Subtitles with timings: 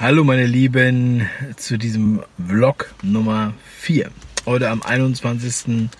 [0.00, 4.10] Hallo meine Lieben zu diesem Vlog Nummer 4.
[4.46, 5.90] Heute am 21.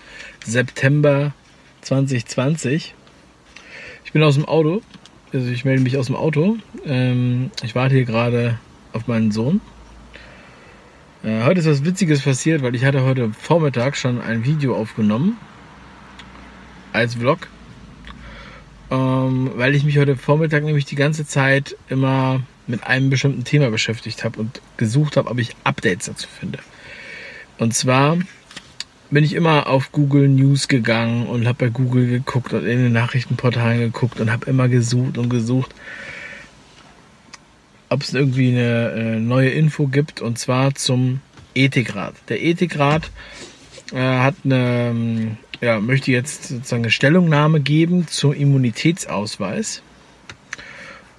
[0.43, 1.35] September
[1.81, 2.95] 2020.
[4.03, 4.81] Ich bin aus dem Auto,
[5.31, 6.57] also ich melde mich aus dem Auto.
[6.83, 8.57] Ähm, ich warte hier gerade
[8.91, 9.61] auf meinen Sohn.
[11.23, 15.37] Äh, heute ist was Witziges passiert, weil ich hatte heute Vormittag schon ein Video aufgenommen
[16.91, 17.49] als Vlog.
[18.89, 22.41] Ähm, weil ich mich heute Vormittag nämlich die ganze Zeit immer
[22.71, 26.59] mit einem bestimmten Thema beschäftigt habe und gesucht habe, ob ich Updates dazu finde.
[27.57, 28.17] Und zwar
[29.11, 32.93] bin ich immer auf Google News gegangen und habe bei Google geguckt und in den
[32.93, 35.75] Nachrichtenportalen geguckt und habe immer gesucht und gesucht,
[37.89, 41.19] ob es irgendwie eine äh, neue Info gibt und zwar zum
[41.53, 42.15] Ethikrat.
[42.29, 43.11] Der Ethikrat
[43.91, 49.83] äh, hat eine, ähm, ja, möchte jetzt sozusagen eine Stellungnahme geben zum Immunitätsausweis.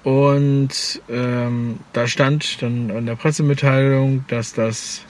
[0.05, 5.05] Und ähm, da stand dann in der Pressemitteilung, dass das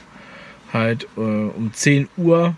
[0.72, 2.54] halt äh, um 10 Uhr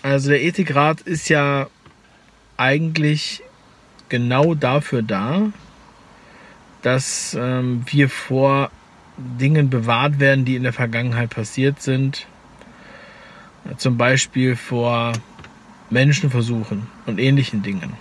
[0.03, 1.69] Also der Ethikrat ist ja
[2.57, 3.43] eigentlich
[4.09, 5.51] genau dafür da,
[6.83, 8.71] dass ähm, wir vor
[9.17, 12.27] Dingen bewahrt werden, die in der Vergangenheit passiert sind.
[13.79, 15.13] Zum Beispiel vor
[15.93, 17.93] Menschenversuchen und ähnlichen Dingen.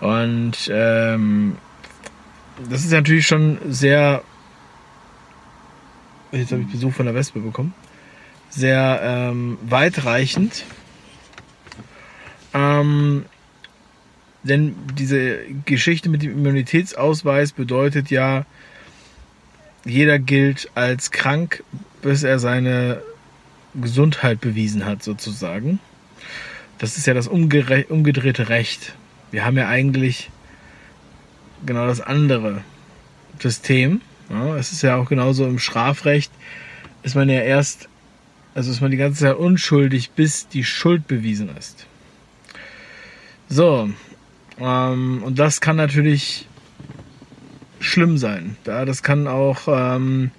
[0.00, 1.56] Und ähm,
[2.68, 4.22] das ist natürlich schon sehr.
[6.32, 7.74] Jetzt habe ich Besuch von der Wespe bekommen.
[8.50, 10.64] Sehr ähm, weitreichend.
[12.52, 13.24] Ähm,
[14.42, 18.46] denn diese Geschichte mit dem Immunitätsausweis bedeutet ja,
[19.84, 21.62] jeder gilt als krank,
[22.02, 23.02] bis er seine
[23.74, 25.78] Gesundheit bewiesen hat, sozusagen.
[26.78, 28.94] Das ist ja das umgedrehte Recht.
[29.30, 30.30] Wir haben ja eigentlich
[31.64, 32.62] genau das andere
[33.38, 34.00] System.
[34.28, 36.32] Ja, es ist ja auch genauso im Strafrecht,
[37.02, 37.88] ist man ja erst,
[38.54, 41.86] also ist man die ganze Zeit unschuldig, bis die Schuld bewiesen ist.
[43.48, 43.90] So,
[44.60, 46.46] ähm, und das kann natürlich
[47.80, 48.56] schlimm sein.
[48.66, 50.30] Ja, das kann auch, ähm,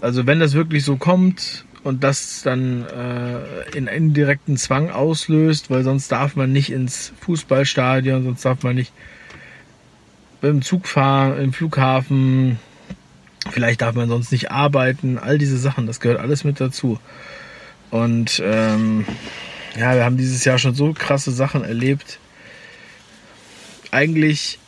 [0.00, 5.84] also wenn das wirklich so kommt, und das dann äh, in indirekten Zwang auslöst, weil
[5.84, 8.92] sonst darf man nicht ins Fußballstadion, sonst darf man nicht
[10.40, 12.58] beim Zug fahren, im Flughafen,
[13.50, 16.98] vielleicht darf man sonst nicht arbeiten, all diese Sachen, das gehört alles mit dazu.
[17.92, 19.06] Und ähm,
[19.78, 22.18] ja, wir haben dieses Jahr schon so krasse Sachen erlebt.
[23.92, 24.58] Eigentlich,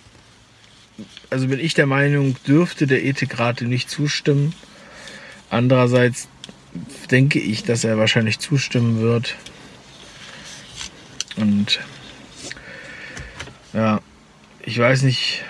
[1.30, 4.54] also bin ich der Meinung, dürfte der Ethikrat nicht zustimmen.
[5.50, 6.28] Andererseits
[7.10, 9.36] denke ich, dass er wahrscheinlich zustimmen wird.
[11.36, 11.80] Und
[13.72, 14.00] ja,
[14.62, 15.44] ich weiß nicht.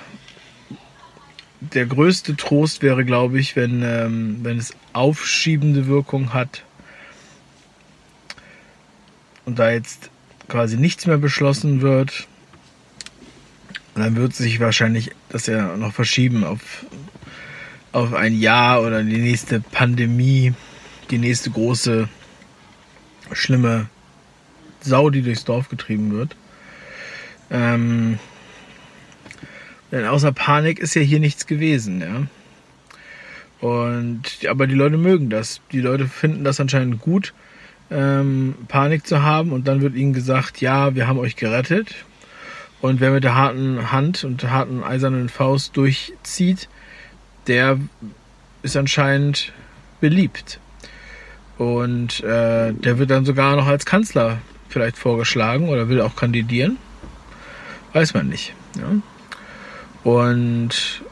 [1.61, 6.63] Der größte Trost wäre, glaube ich, wenn, ähm, wenn es aufschiebende Wirkung hat
[9.45, 10.11] und da jetzt
[10.47, 12.29] quasi nichts mehr beschlossen wird.
[13.95, 16.87] dann wird sich wahrscheinlich das ja noch verschieben auf,
[17.91, 20.55] auf ein Jahr oder die nächste Pandemie
[21.11, 22.09] die nächste große,
[23.33, 23.89] schlimme
[24.81, 26.37] Sau, die durchs Dorf getrieben wird.
[27.51, 28.19] Ähm,
[29.91, 32.27] denn außer Panik ist ja hier nichts gewesen, ja.
[33.61, 35.61] Und aber die Leute mögen das.
[35.73, 37.35] Die Leute finden das anscheinend gut,
[37.91, 39.53] ähm, Panik zu haben.
[39.53, 41.95] Und dann wird ihnen gesagt, ja, wir haben euch gerettet.
[42.81, 46.69] Und wer mit der harten Hand und der harten eisernen Faust durchzieht,
[47.49, 47.81] der
[48.63, 49.53] ist anscheinend
[50.01, 50.61] beliebt.
[51.59, 54.39] Und äh, der wird dann sogar noch als Kanzler
[54.69, 56.79] vielleicht vorgeschlagen oder will auch kandidieren.
[57.93, 58.55] Weiß man nicht.
[58.77, 59.03] Ja?
[60.05, 61.03] Und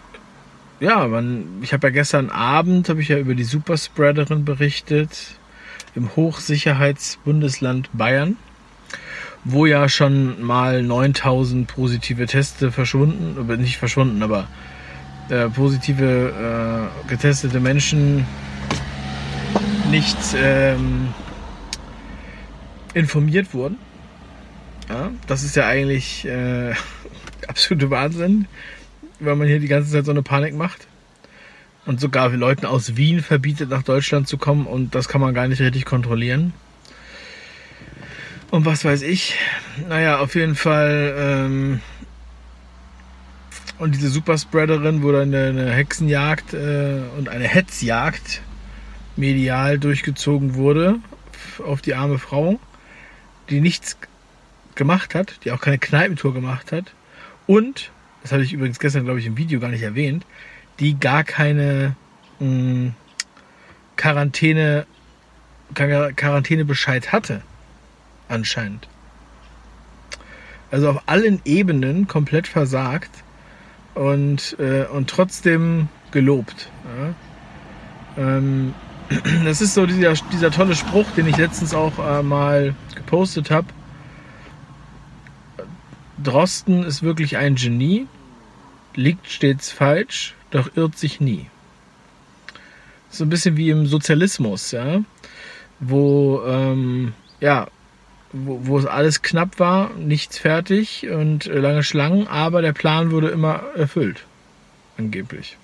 [0.78, 5.38] ja, man, ich habe ja gestern Abend habe ich ja über die Superspreaderin berichtet
[5.94, 8.36] im Hochsicherheitsbundesland Bayern,
[9.44, 14.46] wo ja schon mal 9000 positive Teste verschwunden, nicht verschwunden, aber
[15.30, 18.26] äh, positive äh, getestete Menschen
[19.90, 21.14] nicht ähm,
[22.94, 23.78] informiert wurden.
[24.88, 26.74] Ja, das ist ja eigentlich äh,
[27.48, 28.46] absolute Wahnsinn,
[29.20, 30.86] weil man hier die ganze Zeit so eine Panik macht.
[31.84, 35.46] Und sogar Leuten aus Wien verbietet, nach Deutschland zu kommen und das kann man gar
[35.46, 36.52] nicht richtig kontrollieren.
[38.50, 39.34] Und was weiß ich.
[39.88, 41.14] Naja, auf jeden Fall.
[41.18, 41.80] Ähm,
[43.78, 48.40] und diese Superspreaderin, wo dann eine, Hexenjagd äh, und eine Hetzjagd
[49.16, 51.00] medial durchgezogen wurde
[51.64, 52.58] auf die arme Frau,
[53.50, 53.96] die nichts
[54.74, 56.92] gemacht hat, die auch keine Kneipentour gemacht hat
[57.46, 57.92] und,
[58.22, 60.26] das hatte ich übrigens gestern, glaube ich, im Video gar nicht erwähnt,
[60.80, 61.96] die gar keine
[62.38, 62.94] mh, hm,
[63.96, 64.86] Quarantäne,
[65.74, 67.42] Quarantänebescheid hatte.
[68.28, 68.88] Anscheinend.
[70.70, 73.10] Also auf allen Ebenen komplett versagt
[73.94, 76.70] und, äh, und trotzdem gelobt.
[78.18, 78.36] Ja.
[78.36, 78.74] Ähm,
[79.44, 83.66] das ist so dieser, dieser tolle Spruch, den ich letztens auch äh, mal gepostet habe.
[86.22, 88.06] Drosten ist wirklich ein Genie,
[88.94, 91.46] liegt stets falsch, doch irrt sich nie.
[93.10, 95.00] So ein bisschen wie im Sozialismus, ja,
[95.78, 97.68] wo ähm, ja,
[98.32, 103.62] wo, es alles knapp war, nichts fertig und lange Schlangen, aber der Plan wurde immer
[103.74, 104.24] erfüllt,
[104.98, 105.56] angeblich.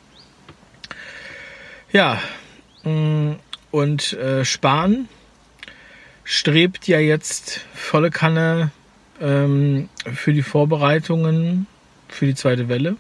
[1.93, 2.21] Ja,
[2.85, 5.09] und äh, Spahn
[6.25, 8.71] strebt ja jetzt volle Kanne
[9.21, 11.67] ähm, für die Vorbereitungen
[12.09, 12.97] für die zweite Welle.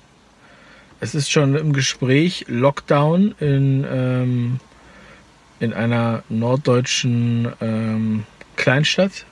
[1.01, 4.61] Es ist schon im Gespräch Lockdown in, ähm,
[5.59, 8.25] in einer norddeutschen ähm,
[8.57, 9.27] Kleinstadt.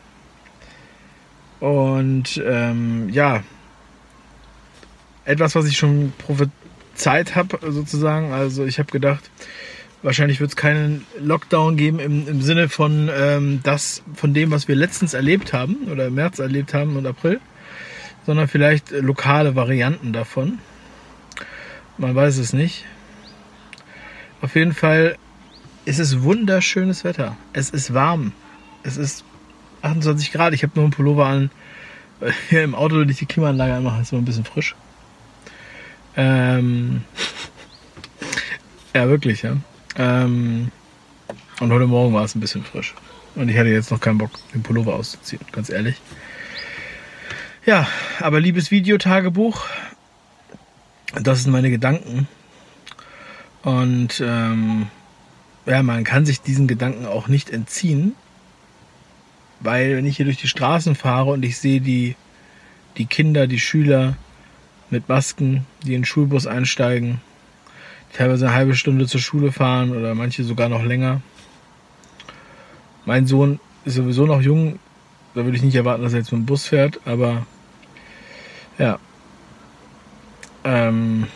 [1.60, 3.44] Und ähm, ja,
[5.24, 8.32] etwas, was ich schon prophezeit habe, sozusagen.
[8.32, 9.30] Also ich habe gedacht,
[10.02, 14.68] wahrscheinlich wird es keinen Lockdown geben im, im Sinne von ähm, das, von dem, was
[14.68, 17.40] wir letztens erlebt haben oder im März erlebt haben und April,
[18.26, 20.58] sondern vielleicht lokale Varianten davon.
[21.98, 22.84] Man weiß es nicht.
[24.40, 25.16] Auf jeden Fall
[25.84, 27.36] ist es wunderschönes Wetter.
[27.52, 28.32] Es ist warm.
[28.82, 29.24] Es ist
[29.82, 30.54] 28 Grad.
[30.54, 31.50] Ich habe nur einen Pullover an.
[32.48, 34.74] Hier im Auto durch die Klimaanlage anmachen, ist immer ein bisschen frisch.
[36.16, 37.02] Ähm
[38.94, 39.56] ja, wirklich, ja.
[40.00, 40.72] Ähm
[41.60, 42.94] und heute Morgen war es ein bisschen frisch.
[43.34, 46.00] Und ich hatte jetzt noch keinen Bock, den Pullover auszuziehen, ganz ehrlich.
[47.66, 47.86] Ja,
[48.18, 49.66] aber liebes Videotagebuch,
[51.20, 52.26] das sind meine Gedanken.
[53.62, 54.86] Und ähm,
[55.66, 58.14] ja, man kann sich diesen Gedanken auch nicht entziehen,
[59.60, 62.16] weil wenn ich hier durch die Straßen fahre und ich sehe die,
[62.96, 64.16] die Kinder, die Schüler
[64.88, 67.20] mit Masken, die in den Schulbus einsteigen,
[68.12, 71.20] teilweise eine halbe Stunde zur Schule fahren oder manche sogar noch länger.
[73.06, 74.78] Mein Sohn ist sowieso noch jung,
[75.34, 77.46] da würde ich nicht erwarten, dass er jetzt mit dem Bus fährt, aber
[78.78, 78.98] ja,
[80.64, 81.26] ähm,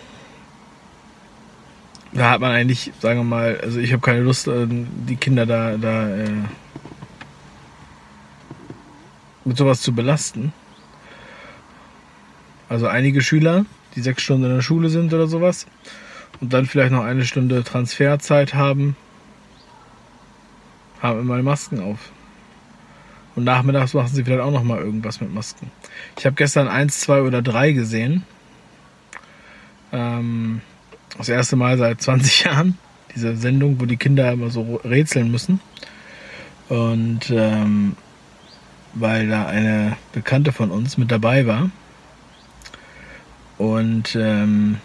[2.12, 5.46] da hat man eigentlich, sagen wir mal, also ich habe keine Lust, äh, die Kinder
[5.46, 6.28] da, da äh,
[9.44, 10.52] mit sowas zu belasten.
[12.68, 15.66] Also einige Schüler, die sechs Stunden in der Schule sind oder sowas
[16.44, 18.96] und dann vielleicht noch eine Stunde Transferzeit haben,
[21.00, 21.98] haben immer Masken auf.
[23.34, 25.70] Und nachmittags machen sie vielleicht auch noch mal irgendwas mit Masken.
[26.18, 28.24] Ich habe gestern eins, zwei oder drei gesehen
[29.90, 30.60] ähm,
[31.16, 32.76] das erste Mal seit 20 Jahren.
[33.14, 35.60] Diese Sendung, wo die Kinder immer so rätseln müssen.
[36.68, 37.96] Und ähm,
[38.92, 41.70] weil da eine Bekannte von uns mit dabei war.
[43.56, 44.76] Und ähm,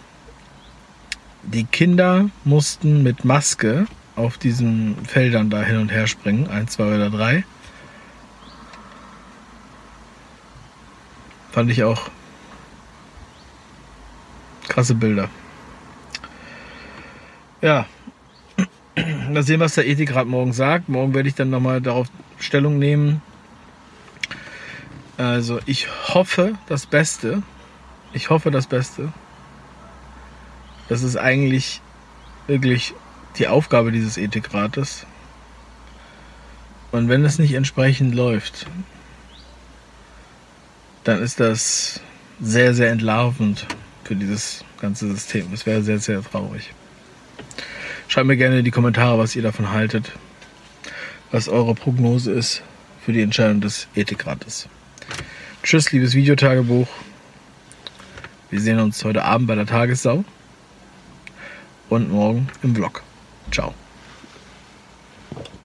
[1.42, 6.48] die Kinder mussten mit Maske auf diesen Feldern da hin und her springen.
[6.48, 7.44] Eins, zwei oder drei.
[11.50, 12.10] Fand ich auch
[14.68, 15.28] Krasse Bilder.
[17.60, 17.86] Ja.
[19.30, 20.88] Mal sehen, was der Ethikrat morgen sagt.
[20.88, 23.20] Morgen werde ich dann nochmal darauf Stellung nehmen.
[25.16, 27.42] Also ich hoffe das Beste.
[28.12, 29.12] Ich hoffe das Beste.
[30.90, 31.80] Das ist eigentlich
[32.48, 32.94] wirklich
[33.38, 35.06] die Aufgabe dieses Ethikrates.
[36.90, 38.66] Und wenn es nicht entsprechend läuft,
[41.04, 42.00] dann ist das
[42.40, 43.68] sehr, sehr entlarvend
[44.02, 45.46] für dieses ganze System.
[45.52, 46.74] Das wäre sehr, sehr traurig.
[48.08, 50.10] Schreibt mir gerne in die Kommentare, was ihr davon haltet,
[51.30, 52.64] was eure Prognose ist
[53.06, 54.68] für die Entscheidung des Ethikrates.
[55.62, 56.88] Tschüss, liebes Videotagebuch.
[58.50, 60.24] Wir sehen uns heute Abend bei der Tagessau
[61.90, 63.02] und morgen im Vlog.
[63.50, 63.79] Ciao.